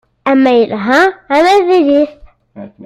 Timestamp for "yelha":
0.59-0.99